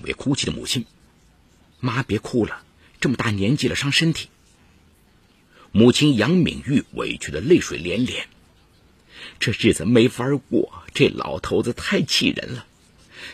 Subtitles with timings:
[0.00, 0.86] 为哭泣的母亲
[1.78, 2.62] ：“妈，别哭了，
[3.00, 4.28] 这么大年纪了，伤身体。”
[5.70, 8.26] 母亲杨敏玉委屈的泪水连连。
[9.38, 12.66] 这日子没法过，这老头子太气人了。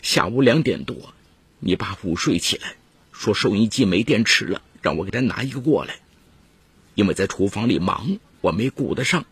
[0.03, 1.15] 下午两点多，
[1.61, 2.75] 你爸午睡起来，
[3.13, 6.01] 说收音机没电池了，让我给他拿一个过来。
[6.95, 9.25] 因为在厨房里忙，我没顾得上，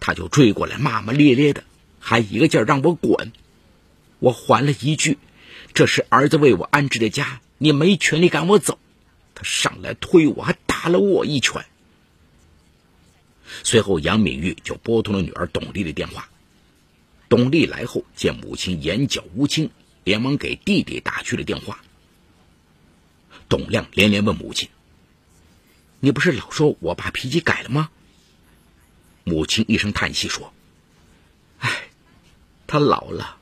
[0.00, 1.64] 他就追过来，骂骂咧咧的，
[2.00, 3.32] 还一个劲儿让我滚。
[4.18, 5.18] 我还了一句
[5.74, 8.78] ：“这是儿子为我安置的家，你没权利赶我走。”
[9.34, 11.66] 他上来推我，还打了我一拳。
[13.64, 16.28] 随后，杨敏玉就拨通了女儿董丽的电话。
[17.28, 19.70] 董丽来后，见母亲眼角无青，
[20.04, 21.80] 连忙给弟弟打去了电话。
[23.48, 24.68] 董亮连连问母亲
[25.98, 27.90] ：“你不是老说我爸脾气改了吗？”
[29.24, 30.52] 母亲一声叹息说
[31.58, 31.88] ：“哎，
[32.68, 33.36] 他老了，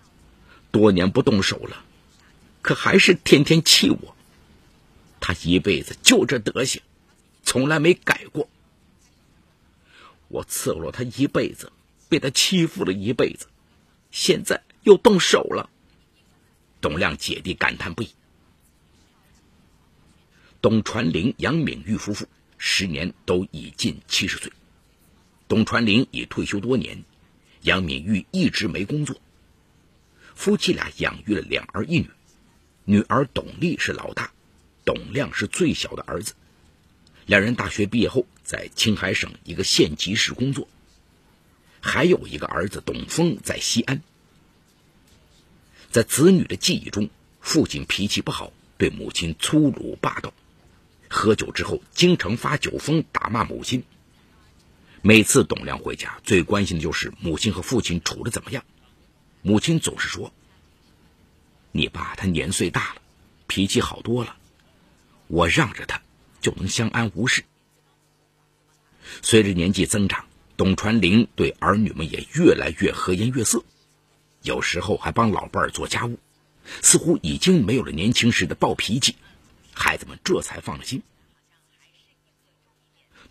[0.70, 1.84] 多年不动手了，
[2.62, 4.16] 可还是天天气我。
[5.20, 6.80] 他一辈子就这德行，
[7.42, 8.48] 从来没改过。”
[10.28, 11.70] 我伺候了他一辈子，
[12.08, 13.48] 被他欺负了一辈子，
[14.10, 15.68] 现在又动手了。
[16.80, 18.08] 董亮姐弟感叹不已。
[20.62, 24.52] 董传林、杨敏玉夫妇时年都已近七十岁，
[25.48, 27.04] 董传林已退休多年，
[27.60, 29.20] 杨敏玉一直没工作。
[30.34, 32.08] 夫妻俩养育了两儿一女，
[32.84, 34.32] 女儿董丽是老大，
[34.84, 36.34] 董亮是最小的儿子。
[37.26, 40.66] 两人大学毕业后，在青海省一个县级市工作。
[41.80, 44.02] 还有一个儿子董峰在西安。
[45.90, 50.32] 在子女的记忆中，父亲脾气不好，对母亲粗鲁霸道，
[51.08, 53.84] 喝酒之后经常发酒疯打骂母亲。
[55.02, 58.64] 每次董亮回家，最关心的就是母亲和父亲处的怎么样。
[59.42, 60.32] 母亲总是说
[61.72, 63.02] ：“你爸他年岁大了，
[63.48, 64.36] 脾气好多了，
[65.26, 66.00] 我让着他。”
[66.42, 67.44] 就能相安无事。
[69.22, 73.62] 随着年纪增长，董传林对儿女们也越来越和颜悦色，
[74.42, 76.18] 有时候还帮老伴儿做家务，
[76.82, 79.14] 似乎已经没有了年轻时的暴脾气。
[79.72, 81.04] 孩子们这才放了心。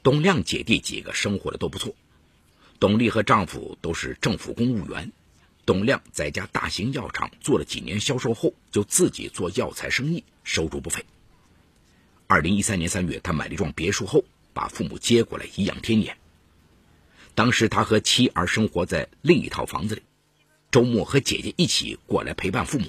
[0.01, 1.94] 董亮姐弟几个生活的都不错，
[2.80, 5.12] 董丽和丈夫都是政府公务员，
[5.72, 11.06] 董亮在家大型药厂做了几年销售后，就自己做药材生意，收入不菲。
[12.28, 16.18] 二零一三年三月，他买了一幢别墅后，把父母接过来颐养天年。
[17.36, 20.02] 当时他和妻儿生活在另一套房子里，
[20.72, 22.88] 周末和姐姐一起过来陪伴父母。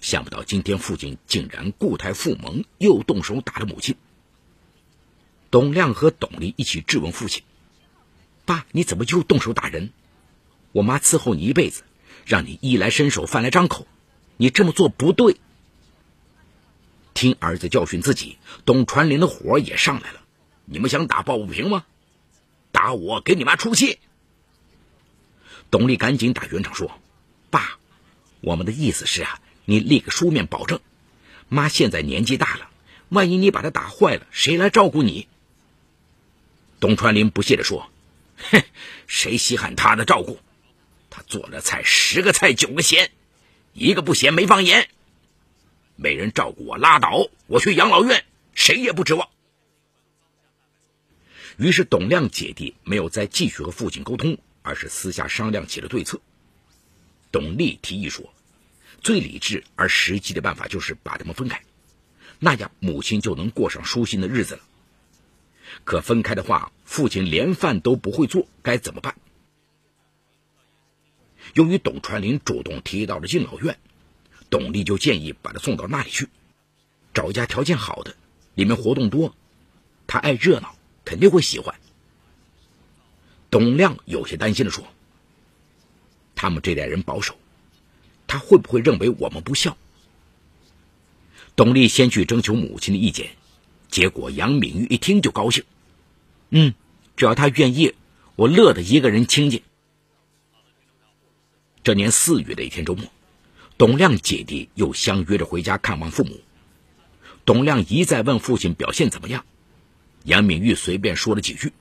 [0.00, 3.94] 想不到今天父亲竟然固态复萌，又动手打了母亲。
[5.50, 7.42] 董亮和董丽一起质问父亲
[8.46, 9.92] ：“爸，你怎么又动手打人？
[10.72, 11.82] 我妈伺候你一辈子，
[12.26, 13.86] 让你衣来伸手，饭来张口，
[14.36, 15.36] 你这么做不对。”
[17.12, 20.20] 听儿子教训自己，董传林的火也上来了。
[20.64, 21.84] 你们想打抱不平吗？
[22.72, 23.98] 打我给你妈出气！
[25.70, 26.90] 董丽赶紧打圆场说
[27.50, 27.78] ：“爸，
[28.40, 30.80] 我们的意思是啊，你立个书面保证。
[31.48, 32.70] 妈现在年纪大了，
[33.08, 35.26] 万一你把她打坏了，谁来照顾你？”
[36.78, 37.90] 董传林不屑地说
[38.50, 38.62] ：“哼，
[39.08, 40.38] 谁稀罕他的照顾？
[41.26, 43.10] 做了菜十个菜九个咸，
[43.72, 44.88] 一个不咸没放盐。”
[45.96, 47.28] 没人照顾我，拉倒！
[47.46, 49.28] 我去养老院，谁也不指望。
[51.58, 56.18] 于是，董亮姐弟没有再继续和父亲沟通，而是私下商量起了对策。
[57.30, 58.32] 董丽提议说
[59.04, 61.62] ：“最理智而实际的办法就是把他们分开，
[62.38, 64.60] 那样母亲就能过上舒心的日子了。
[65.84, 69.14] 可分开的话，父亲连饭都不会做，该怎么办？”
[71.54, 73.78] 由于董传林主动提到了敬老院。
[74.48, 76.28] 董丽就建议把他送到那里去，
[77.14, 78.16] 找一家条件好的，
[78.56, 79.32] 里面活动多，
[80.08, 80.74] 他爱热闹，
[81.04, 81.76] 肯定会喜欢。
[83.48, 84.84] 董亮有些担心的说
[86.34, 87.36] ：“他们这代人保守，
[88.26, 89.78] 他会不会认为我们不孝？”
[91.54, 93.36] 董丽先去征求母亲的意见，
[93.88, 95.62] 结果杨敏玉一听就高兴
[96.50, 96.74] ：“嗯，
[97.16, 97.94] 只要他愿意，
[98.34, 99.62] 我乐得一个人清静。”
[101.82, 103.10] 这年四月的一天周末。
[103.78, 106.40] 董亮姐弟又相约着回家看望父母。
[107.46, 109.46] 董亮一再问父亲表现怎么样，
[110.24, 111.72] 杨敏玉随便说了几句，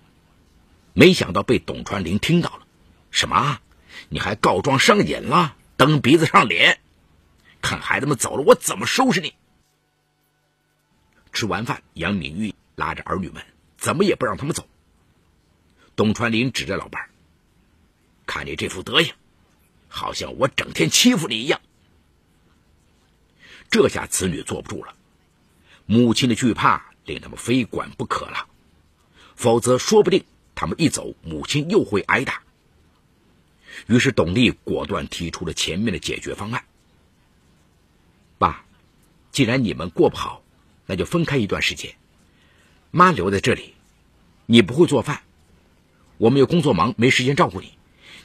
[0.94, 2.66] 没想到被董传林听到了。
[3.12, 3.60] 什么？
[4.07, 5.57] 你还告状上瘾了？
[5.75, 6.80] 蹬鼻子上脸？
[7.62, 9.34] 看孩子们走了，我怎么收拾你？
[11.34, 13.44] 吃完饭，杨敏玉拉着儿女们，
[13.78, 14.66] 怎么也不让他们走。
[15.98, 17.10] 董传林指着老伴儿
[18.25, 19.13] ：“看你这副德行，
[19.89, 21.59] 好像我整天欺负你一样。”
[23.69, 24.95] 这下子女坐不住了，
[25.86, 28.47] 母亲的惧怕令他们非管不可了，
[29.36, 30.24] 否则说不定
[30.56, 32.41] 他们一走，母亲又会挨打。
[33.88, 36.65] 于是董丽果断提出了前面的解决方案
[38.38, 38.65] ：“爸，
[39.31, 40.44] 既然你们过不好，
[40.86, 41.95] 那就分开一段时间，
[42.91, 43.75] 妈留在这里。
[44.47, 45.21] 你不会做饭，
[46.18, 47.77] 我们又工作忙，没时间照顾你。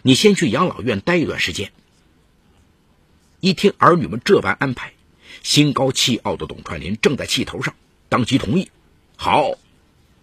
[0.06, 1.72] 你先去养老院待一段时间。”
[3.40, 4.92] 一听儿女们这般安排，
[5.42, 7.74] 心高气傲的董传林正在气头上，
[8.10, 8.70] 当即同意。
[9.16, 9.56] 好，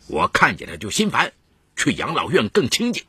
[0.05, 1.33] 我看见他就心烦，
[1.75, 3.05] 去养老院更清静。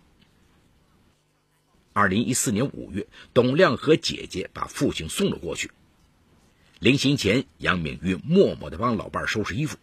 [1.93, 5.71] 二零一四年五月，董亮和姐姐把父亲送了过去。
[6.79, 9.77] 临行前，杨敏玉默默地帮老伴收拾衣服，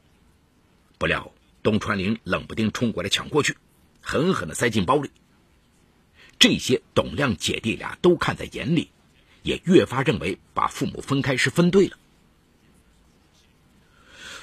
[0.98, 1.32] 不料
[1.62, 3.58] 董传林冷不丁冲过来抢过去，
[4.02, 5.12] 狠狠地塞进包里。
[6.40, 8.90] 这些董亮姐弟俩都看在眼里。
[9.42, 11.98] 也越发认为把父母分开是分对了。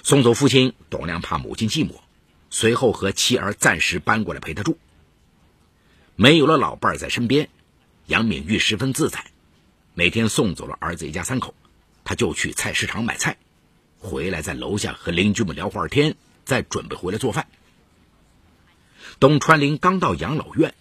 [0.02, 1.96] 送走父亲，董亮怕母亲寂寞，
[2.48, 4.78] 随后和妻儿暂时搬过来陪他住。
[6.16, 7.50] 没有了老伴在身边，
[8.06, 9.26] 杨敏玉十分自在。
[9.92, 11.54] 每天送走了儿子一家三口，
[12.02, 13.36] 他就去菜市场买菜，
[13.98, 16.16] 回来在楼下和邻居们聊会儿天，
[16.46, 17.46] 再准备回来做饭。
[19.20, 20.74] 董传林刚到养老院，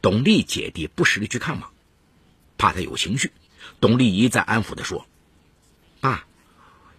[0.00, 1.70] 董丽姐弟不时的去看望。
[2.56, 3.30] 怕他有情绪，
[3.80, 5.06] 董丽一再安抚的说
[6.00, 6.26] ：“爸，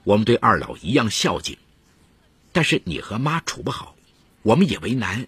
[0.06, 1.58] 我们对二老一样孝敬，
[2.54, 3.96] 但是你和妈处不好，
[4.42, 5.28] 我们也为难。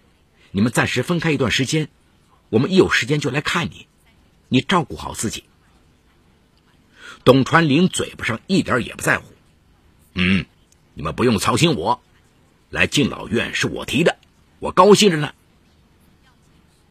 [0.50, 1.88] 你们暂时分开一段时间，
[2.48, 3.86] 我们一有时间就来看你，
[4.48, 5.44] 你照顾好自己。”
[7.24, 9.26] 董传林嘴巴上一点也不在乎
[10.14, 10.46] ：“嗯，
[10.94, 12.02] 你们不用操心我，
[12.70, 14.16] 来敬老院是我提的，
[14.60, 15.34] 我高兴着呢。”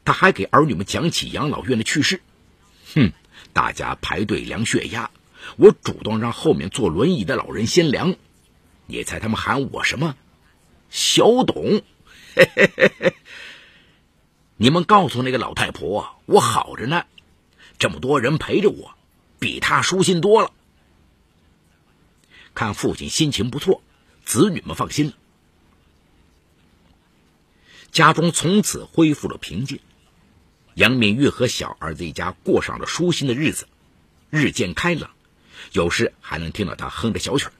[0.06, 2.22] 他还给儿女们讲起养老院的趣事，
[2.96, 3.12] 哼。
[3.54, 5.12] 大家排队量血压，
[5.58, 8.16] 我主动让后面坐轮椅的老人先量。
[8.86, 10.16] 你猜他们喊我什么？
[10.90, 11.82] 小董。
[14.56, 17.06] 你们告诉那个老太婆，我好着呢，
[17.78, 18.94] 这么多人陪着我，
[19.38, 20.54] 比她舒心多了。
[22.54, 23.82] 看父亲心情不错，
[24.24, 25.14] 子女们放心了，
[27.92, 29.82] 家中从此恢复了平静。
[30.74, 33.68] 杨敏玉和小儿子一家过上了舒心的日子，
[34.30, 35.12] 日渐开朗，
[35.72, 37.54] 有时还能听到他哼着小曲儿。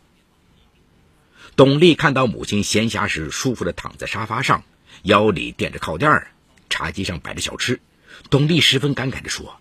[1.56, 4.64] 董丽看到母亲闲暇时舒服的躺在沙发上，
[5.04, 6.32] 腰里垫着靠垫儿，
[6.70, 7.82] 茶几上摆着小吃，
[8.30, 9.60] 董丽十分感慨地说：“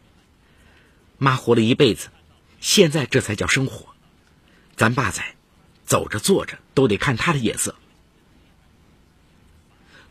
[1.19, 2.09] 妈活了一辈子，
[2.61, 3.89] 现在这才叫生活。
[4.77, 5.35] 咱爸在，
[5.85, 7.75] 走着坐着都得看他的眼色。”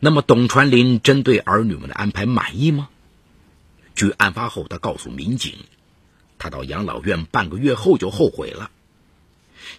[0.01, 2.89] 那么，董传林针对儿女们的安排满意吗？
[3.99, 5.57] 据案发后，他告诉民警，
[6.37, 8.71] 他到养老院半个月后就后悔了。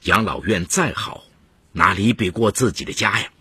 [0.02, 1.24] 养老院再好，
[1.72, 3.32] 哪里比过自己的家呀？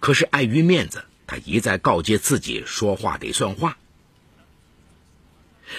[0.00, 3.78] 可是碍于面子，他一再告诫自己说话得算话。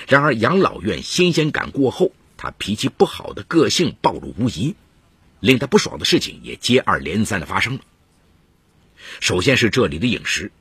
[0.08, 4.78] 然而，养老院新鲜感过后，他脾气不好的个性暴露无遗，
[5.42, 7.82] 令他不爽的事情也接二连三的发生了。
[9.20, 10.54] 首先是这里的饮食。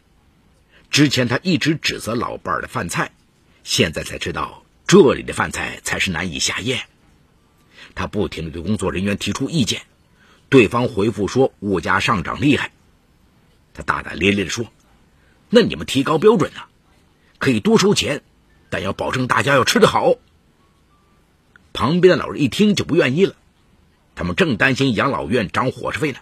[0.93, 3.13] 之前他一直指责老伴儿的饭菜，
[3.65, 6.83] 现在才知道这里的饭菜才是难以下咽。
[7.95, 9.87] 他不停的对工作人员提出意见，
[10.51, 12.73] 对方回复说物价上涨厉害。
[13.73, 14.71] 他大大咧咧的说
[15.49, 16.61] ：“那你们提高标准呢？
[17.39, 18.23] 可以多收钱，
[18.69, 20.17] 但要保证大家要吃得好。”
[21.73, 23.35] 旁边的老人一听就不愿意了，
[24.15, 26.19] 他们正担心养老院涨伙食费呢，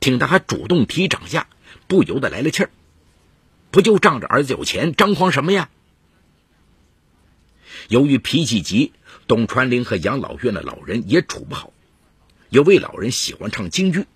[0.00, 1.46] 听他还主动提涨价，
[1.86, 2.70] 不由得来了气儿。
[3.70, 5.68] 不就仗着儿子有钱，张狂什么呀？
[7.88, 8.92] 由于脾气急，
[9.26, 11.72] 董传林和养老院的老人也处不好。
[12.48, 14.06] 有位老人喜欢唱京剧，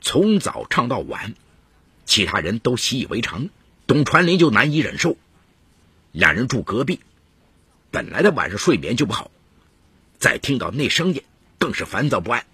[0.00, 1.34] 从早唱到晚，
[2.06, 3.48] 其他人都习以为常，
[3.86, 5.16] 董传林就难以忍受。
[6.12, 7.00] 两人住隔壁，
[7.90, 9.30] 本来的晚上睡眠就不好，
[10.18, 11.22] 再听到那声音，
[11.58, 12.46] 更是烦躁不安。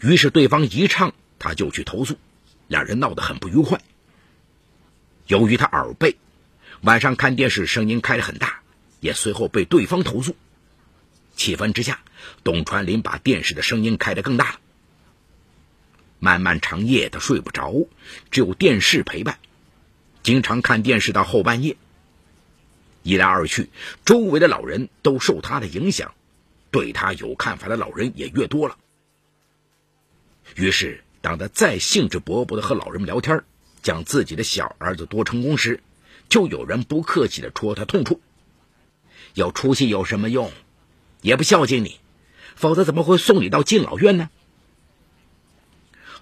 [0.00, 2.16] 于是对方一唱，他就去投诉，
[2.66, 3.80] 两人闹得很不愉快。
[5.26, 6.16] 由于他耳背，
[6.82, 8.60] 晚上看电视声音开得很大，
[9.00, 10.36] 也随后被对方投诉。
[11.36, 12.00] 气愤之下，
[12.42, 14.60] 董传林把电视的声音开得更大了。
[16.18, 17.86] 漫漫长夜，他睡不着，
[18.30, 19.38] 只有电视陪伴，
[20.22, 21.76] 经常看电视到后半夜。
[23.02, 23.68] 一来二去，
[24.04, 26.14] 周围的老人都受他的影响，
[26.70, 28.76] 对他有看法的老人也越多了。
[30.54, 33.42] 于是，当他再兴致勃勃地和老人们聊天
[33.84, 35.80] 讲自己的小儿子多成功时，
[36.28, 38.20] 就有人不客气的戳他痛处。
[39.34, 40.50] 有出息有什么用？
[41.20, 42.00] 也不孝敬你，
[42.56, 44.30] 否则怎么会送你到敬老院呢？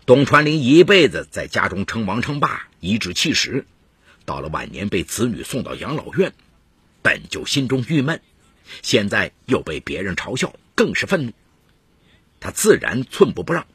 [0.05, 3.65] 董传林一辈子在家中称王称霸，颐指气使，
[4.25, 6.35] 到了晚年被子女送到养老院，
[7.01, 8.21] 本就心中郁闷，
[8.83, 11.33] 现在又被别人嘲笑，更是愤怒。
[12.41, 13.67] 他自然寸步不让，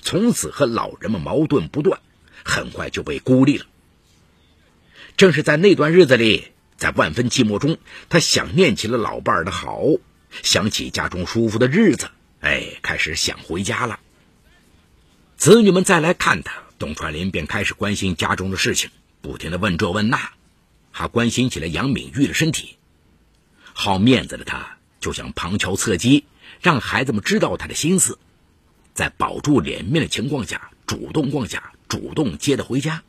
[0.00, 2.00] 从此和老人们矛盾不断，
[2.44, 3.66] 很快就被孤立了。
[5.16, 7.78] 正是在那段日子里，在万分寂寞中，
[8.08, 9.82] 他想念起了老伴儿的好，
[10.42, 13.98] 想起家中舒服的日子，哎，开始想回家了。
[15.36, 18.90] 子女们再来看他，董传林便开始关心家中的事情，
[19.20, 20.30] 不停的问这问那，
[20.92, 22.76] 还关心起了杨敏玉的身体。
[23.72, 26.26] 好面子的他，就想旁敲侧击，
[26.60, 28.18] 让孩子们知道他的心思，
[28.94, 33.02] 在保住脸面的情况下，主动放下，主动接他回家。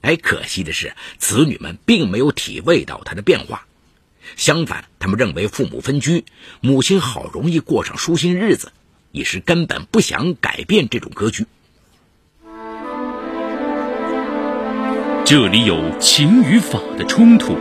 [0.00, 3.66] 哎，可惜的是，子女们并没有体味到他的变化，
[4.36, 6.24] 相反，他们认为父母分居，
[6.60, 8.72] 母亲好容易过上舒心日子。
[9.12, 11.44] 一时根本不想改变这种格局。
[15.24, 17.56] 这里有情与法的冲突，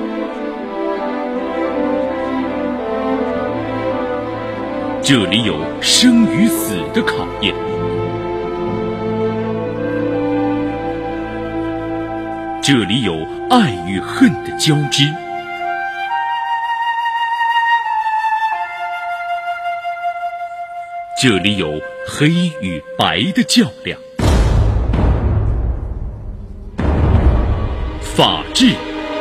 [5.03, 7.53] 这里有生与死的考验，
[12.62, 13.13] 这里有
[13.50, 15.04] 爱与恨的交织。
[21.22, 22.30] 这里有黑
[22.62, 24.00] 与白的较量，
[28.01, 28.74] 法治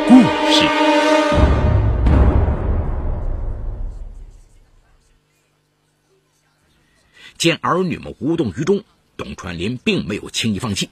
[0.08, 0.20] 故
[0.52, 0.64] 事。
[7.38, 8.82] 见儿女们无动于衷，
[9.16, 10.90] 董传林并没有轻易放弃。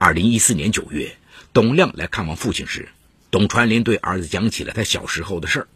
[0.00, 1.16] 二零一四年九月，
[1.52, 2.88] 董亮来看望父亲时，
[3.32, 5.68] 董传林对儿子讲起了他小时候的事儿。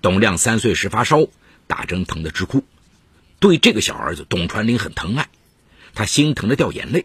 [0.00, 1.26] 董亮三岁时发烧，
[1.66, 2.64] 打针疼得直哭。
[3.38, 5.28] 对这个小儿子，董传林很疼爱，
[5.92, 7.04] 他心疼的掉眼泪。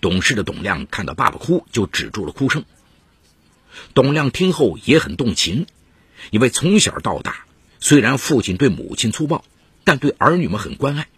[0.00, 2.64] 懂事的董亮看到爸爸哭，就止住了哭声。
[3.92, 5.66] 董亮听后也很动情，
[6.30, 7.44] 因为从小到大，
[7.78, 9.44] 虽然父亲对母亲粗暴，
[9.84, 11.08] 但对儿女们很关爱。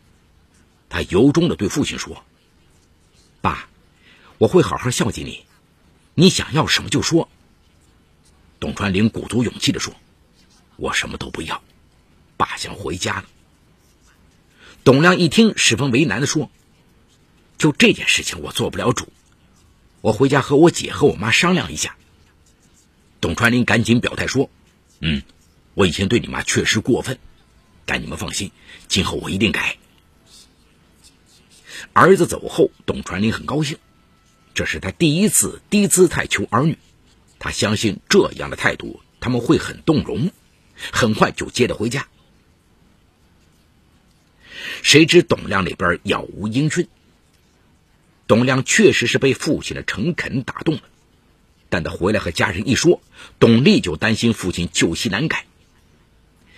[0.88, 2.25] 他由衷的对父亲说
[3.40, 3.68] ：“爸，
[4.43, 5.45] 我会好好孝敬你，
[6.15, 7.29] 你想要什么就说。”
[8.59, 9.95] 董传林鼓足勇气的说
[10.75, 11.63] ：“我什么都不要，
[12.37, 13.25] 爸想回家了。”
[14.83, 16.51] 董亮一听，十分为难的说
[17.57, 19.13] ：“就这件事情，我做不了主，
[20.01, 21.97] 我回家和我姐和我妈商量一下。”
[23.23, 24.51] 董传林赶紧表态说
[24.99, 25.23] ：“嗯，
[25.75, 27.21] 我以前对你妈确实过分，
[27.85, 28.51] 但你们放心，
[28.89, 29.79] 今后我一定改。”
[31.95, 33.79] 儿子走后，董传林很高兴，
[34.54, 36.76] 这是他第一次低姿态求儿女，
[37.38, 40.30] 他相信这样的态度他们会很动容，
[40.92, 42.06] 很快就接着回家。
[44.82, 46.88] 谁知董亮那边杳无音讯。
[48.26, 50.82] 董亮确实是被父亲的诚恳打动了，
[51.68, 53.02] 但他回来和家人一说，
[53.38, 55.47] 董丽就担心父亲旧习难改。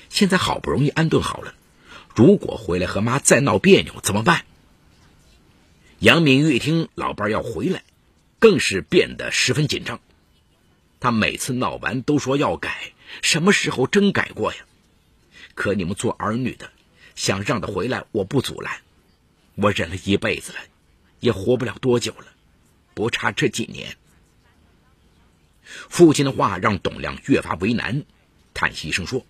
[0.08, 1.54] 现在好不容易安顿好了，
[2.14, 4.44] 如果回来和妈再闹别扭怎么办？
[6.04, 7.82] 杨敏玉一听老伴要回来，
[8.38, 9.99] 更是变得十分紧张。
[11.00, 12.92] 他每次闹完都说要改，
[13.23, 14.58] 什么时候真改过呀？
[15.54, 16.70] 可你们做儿女的。
[17.14, 18.82] 想让他回来，我不阻拦。
[19.54, 20.58] 我忍了一辈子了，
[21.20, 22.26] 也活不了多久了，
[22.92, 23.96] 不差这几年。
[25.64, 28.04] 父亲的话让董亮越发为难，
[28.52, 29.25] 叹息一声说：“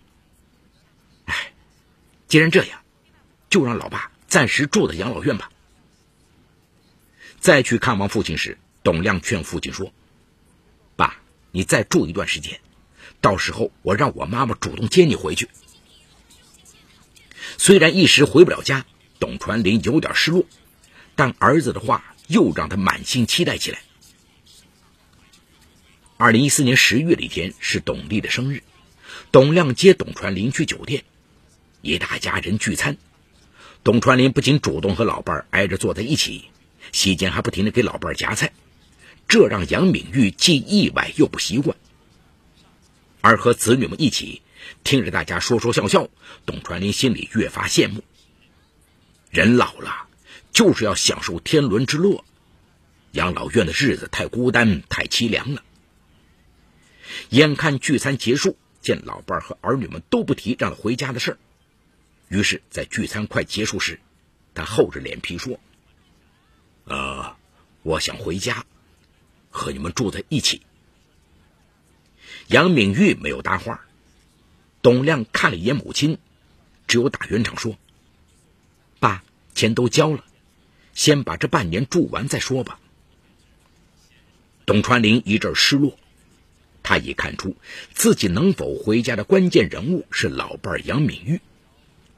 [1.23, 1.53] 哎，
[2.27, 2.81] 既然这样，
[3.49, 5.49] 就让老爸暂时住在养老院吧。”
[7.39, 9.93] 再去看望父亲时，董亮劝父亲说
[10.95, 12.59] ：“爸，你再住一段时间，
[13.21, 15.49] 到时候我让我妈妈主动接你回去。”
[17.57, 18.85] 虽然一时回不了家，
[19.19, 20.45] 董传林有点失落，
[21.15, 23.81] 但儿子的话又让他满心期待起来。
[26.17, 28.63] 二零一四年十月的一天是董丽的生日，
[29.31, 31.03] 董亮接董传林去酒店，
[31.81, 32.97] 一大家人聚餐。
[33.83, 36.45] 董传林不仅主动和老伴儿挨着坐在一起，
[36.91, 38.53] 席间还不停的给老伴夹菜，
[39.27, 41.75] 这让杨敏玉既意外又不习惯。
[43.21, 44.41] 而和子女们一起。
[44.83, 46.09] 听着大家说说笑笑，
[46.43, 48.03] 董传林心里越发羡慕。
[49.29, 50.07] 人老了，
[50.51, 52.23] 就是要享受天伦之乐。
[53.11, 55.63] 养老院的日子太孤单，太凄凉了。
[57.29, 61.37] 眼看聚餐结束，见老伴和儿女们都不提让他回家的事儿，
[62.27, 63.99] 于是，在聚餐快结束时，
[64.55, 65.59] 他厚着脸皮说
[66.85, 67.35] ：“呃，
[67.83, 68.65] 我想回家，
[69.49, 70.61] 和你们住在一起。”
[72.47, 73.81] 杨敏玉没有搭话。
[74.81, 76.19] 董亮看了一眼母亲，
[76.85, 77.75] 只有打圆场说
[78.99, 79.23] ：“爸，
[79.55, 80.23] 钱都交了，
[80.93, 82.79] 先把这半年住完再说吧。”
[84.67, 85.97] 董传林一阵失落，
[86.83, 87.55] 他已看出
[87.95, 91.41] 自己能否回家的关键人物是老伴杨敏玉，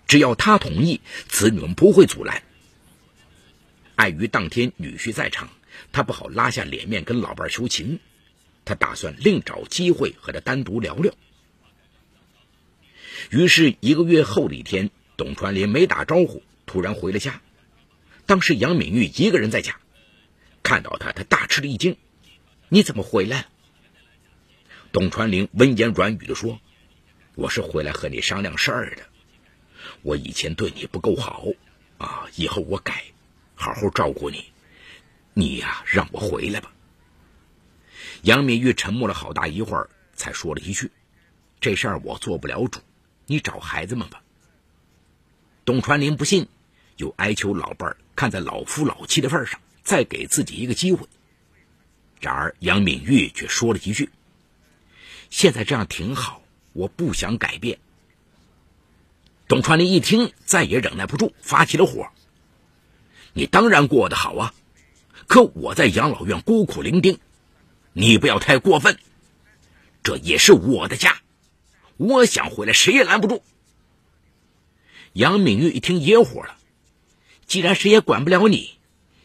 [0.07, 2.43] 只要他同意，子女们不会阻拦。
[3.97, 5.49] 碍于当天女婿在场，
[5.91, 7.99] 他不好拉下脸面跟老伴求情，
[8.63, 11.13] 他打算另找机会和他单独聊聊。
[13.31, 17.41] 于是，一个月后的一天，董传林没打招呼，突然回了家。
[18.27, 19.79] 当时杨敏玉一个人在家，
[20.61, 21.97] 看到他，他大吃了一惊
[22.69, 23.47] ：“你怎么回来？”
[24.93, 26.59] 董传林温言软语的说
[27.33, 29.03] ：“我是回来和你商量事儿的。
[30.03, 31.47] 我以前对你不够好
[31.97, 33.03] 啊，以后我改，
[33.57, 34.45] 好好照顾你。
[35.33, 36.71] 你呀，让我回来吧。”
[38.23, 40.89] 杨敏玉沉默了好大一会儿，才说了一句
[41.59, 42.79] ：“这事儿我做不了主。”
[43.29, 44.21] 你找孩子们吧。
[45.65, 46.47] 董传林不信，
[46.95, 51.05] 又哀求老伴儿看在老夫老妻的份上，再给自己一个机会。
[52.21, 54.09] 然而杨敏玉却说了一句
[55.29, 57.79] ：“现在这样挺好，我不想改变。”
[59.49, 62.07] 董传林一听，再也忍耐不住，发起了火
[63.37, 64.53] ：“你当然过得好啊，
[65.27, 67.19] 可我在养老院孤苦伶仃，
[67.93, 68.97] 你不要太过分，
[70.01, 71.19] 这也是我的家。”
[71.97, 73.43] 我想回来，谁也拦不住。
[75.13, 76.57] 杨敏玉一听也火了，
[77.45, 78.79] 既然谁也管不了你，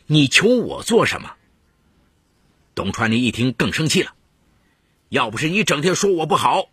[0.06, 1.32] 你求我做什么？
[2.74, 4.12] 董传林一听更生气了，
[5.08, 6.66] 要不是你整天说我不好，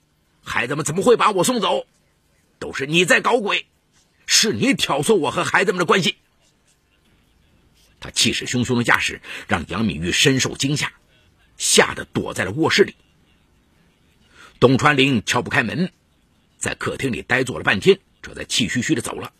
[0.43, 1.85] 孩子们怎么会把我送走？
[2.59, 3.65] 都是你在搞鬼，
[4.25, 6.17] 是你挑唆我和孩子们的关系。
[7.99, 10.93] 他气势汹汹的架势让杨敏玉深受惊吓，
[11.57, 12.95] 吓得躲在了卧室里。
[14.59, 15.91] 董传林敲不开门，
[16.57, 19.33] 在客厅里呆坐了半天，这才气吁吁的走了。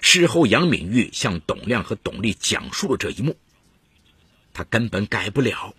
[0.00, 3.36] 事后，杨敏玉向董亮和董丽讲述了这一幕。
[4.52, 5.74] 他根本改不了，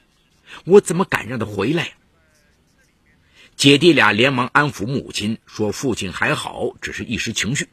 [0.66, 1.94] 我怎么敢让他回来？
[3.56, 7.70] 姐弟俩连忙安抚母亲，说父亲还好，只是一时情绪，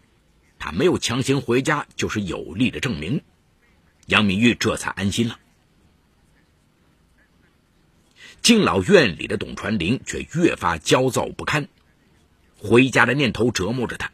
[0.65, 3.21] 他没有强行回家，就是有力的证明。
[4.07, 5.41] 杨敏玉这才安心了。
[8.43, 11.67] 敬老院里的董传林却越发焦躁不堪，
[12.59, 14.13] 回家的念头折磨着他，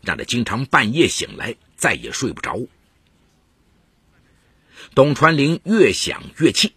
[0.00, 2.60] 让他经常半夜醒来，再也睡不着。
[4.94, 6.74] 董传林越想越气。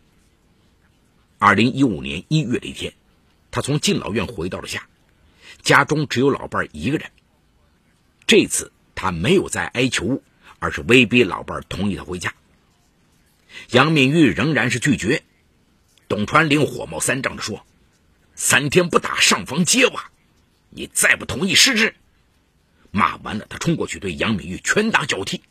[1.38, 2.92] 二零一五年一月的一天，
[3.52, 4.88] 他从敬老院回到了家，
[5.62, 7.12] 家中只有老伴一个人。
[8.26, 10.22] 这次他没有再哀求，
[10.60, 12.36] 而是威逼老伴同意他回家。
[13.72, 15.24] 杨敏玉仍然是拒绝。
[16.08, 17.66] 董传林火冒三丈的说
[18.36, 20.12] ：“三天不打，上房揭瓦！
[20.70, 21.96] 你再不同意，试试！”
[22.92, 25.42] 骂完了，他冲过去对杨敏玉拳打脚踢。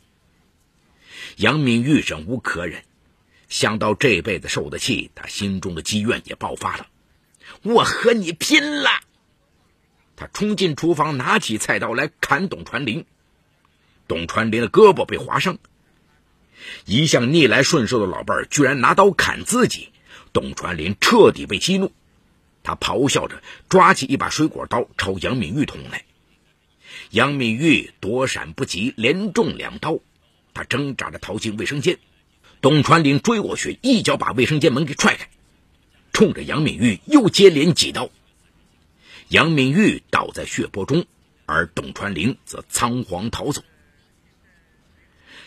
[1.35, 2.85] 杨敏玉忍无可忍，
[3.49, 6.87] 想到这辈子受的气，他心中的积怨也爆发了。
[7.63, 8.89] 我和你拼了！
[10.15, 13.05] 他冲进厨房，拿起菜刀来砍董传林。
[14.11, 15.57] 董传林的胳膊被划伤，
[16.83, 19.87] 一向逆来顺受的老伴儿居然拿刀砍自己。
[20.33, 21.93] 董传林彻底被激怒，
[22.61, 26.03] 他咆哮着抓起一把水果刀朝杨敏玉捅来。
[27.11, 29.99] 杨敏玉躲闪不及，连中两刀，
[30.53, 31.97] 他挣扎着逃进卫生间。
[32.59, 35.29] 董传林追过去，一脚把卫生间门给踹开，
[36.11, 38.09] 冲着杨敏玉又接连几刀。
[39.29, 41.05] 杨敏玉倒在血泊中，
[41.45, 43.63] 而董传林则仓皇逃走。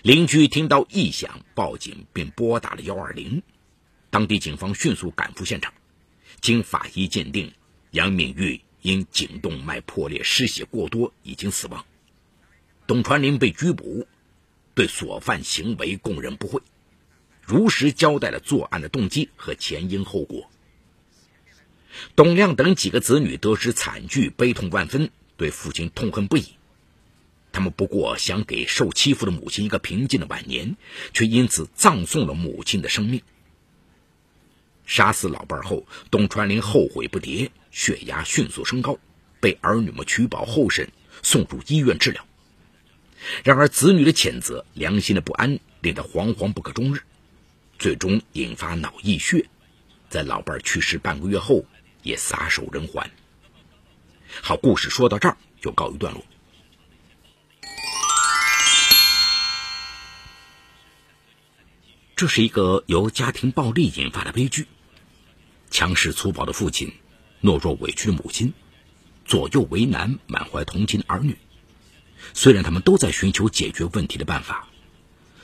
[0.04, 3.42] 邻居听到异响，报警并拨打了幺二零。
[4.10, 5.72] 当地警方迅速赶赴现场，
[6.42, 7.54] 经法医鉴定，
[7.90, 11.86] 杨敏玉因颈动脉破裂、失血过多已经死亡。
[12.86, 14.06] 董传林被拘捕，
[14.74, 16.60] 对所犯行为供认不讳，
[17.40, 20.50] 如实交代了作案的动机和前因后果。
[22.14, 26.44] 董亮等几个子女得知惨剧，悲痛万分，对父亲痛恨不已。
[27.54, 30.76] 他们不过想给受欺负的母亲一个平静的晚年，
[31.12, 33.22] 却因此葬送了母亲的生命。
[34.84, 38.98] 杀死老伴后，董传林后悔不迭，血压迅速升高，
[39.40, 40.90] 被儿女们取保候审，
[41.22, 42.26] 送入医院治疗。
[43.44, 47.02] 然而，子女的谴责、良心的不安，令他惶惶不可终日，
[47.78, 49.48] 最终引发脑溢血，
[50.10, 51.64] 在老伴去世半个月后，
[52.02, 53.08] 也撒手人寰。
[54.42, 56.20] 好，故事说到这儿就告一段落。
[62.16, 64.66] 这是一个由家庭暴力引发的悲剧。
[65.70, 66.92] 强势粗暴的父亲，
[67.42, 68.52] 懦弱委屈的母亲，
[69.24, 71.36] 左右为难、满怀同情的儿女。
[72.32, 74.68] 虽然他们都在寻求解决问题的办法，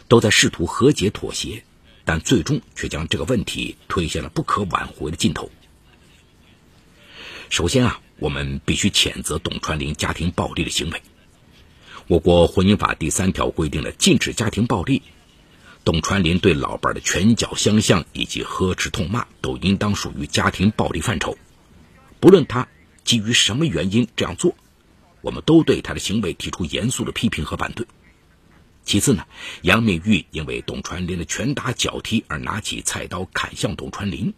[0.07, 1.65] 都在试图和解妥协，
[2.05, 5.51] 但最终却将这个问题推向了不可挽回的尽头。
[7.49, 11.03] 首先啊，我们必须谴责董传林家庭暴力的行为。
[12.07, 15.03] 我国婚姻法第三条规定了禁止家庭暴力，
[15.91, 21.37] 董传林对老伴的拳脚相向以及呵斥痛骂，都应当属于家庭暴力范畴。
[22.21, 22.69] 不论他
[23.03, 24.55] 基于什么原因这样做，
[25.21, 27.89] 我们都对他的行为提出严肃的批评和反对。
[28.85, 29.25] 其次呢，
[29.63, 34.33] 杨敏玉因为董传林的拳打脚踢而拿起菜刀砍向董传林，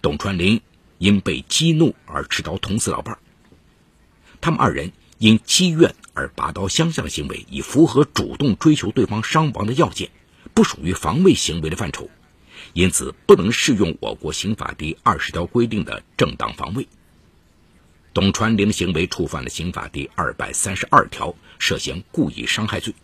[0.00, 0.62] 董传林
[0.96, 3.18] 因被激怒而持刀捅死老伴
[4.40, 5.94] 他们二人因积怨。
[6.14, 10.10] 而拔刀相向的行为已符合主动追求对方伤亡的要件，
[10.54, 12.08] 不属于防卫行为的范畴，
[12.72, 16.86] 因此不能适用我国刑法第二十条规定的正当防卫。
[18.12, 22.94] 董传林的行为触犯了刑法第二百三十二条，涉嫌故意伤害罪。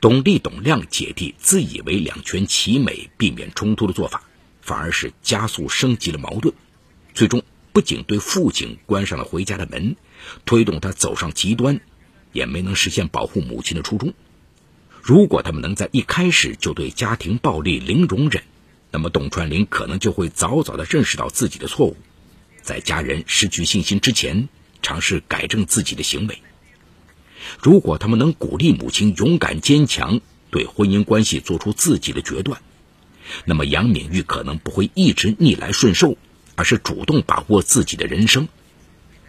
[0.00, 4.22] 董丽、董亮姐弟自以为两全其美、避免冲突的做法，
[4.60, 6.54] 反而是加速升级了矛盾，
[7.14, 7.42] 最终。
[7.72, 9.96] 不仅对父亲关上了回家的门，
[10.44, 11.80] 推动他走上极端，
[12.30, 14.12] 也没能实现保护母亲的初衷。
[15.02, 18.44] 如果他们能在一开始就对家庭暴力零容忍，
[18.90, 21.96] 那么董传林可能就会早早的认识到自己的错误，
[22.62, 24.48] 在家人失去信心之前，
[24.80, 26.38] 尝试改正自己的行为。
[27.60, 32.62] 如果他们能鼓励母亲勇敢坚强，对婚姻关系做出自己的决断，
[33.44, 36.16] 那么杨敏玉可能不会一直逆来顺受。
[36.54, 38.46] 而是主动把握自己的人生，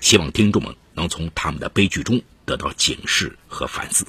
[0.01, 4.05] 希望听众们能从他们的悲剧中得到警示和反思。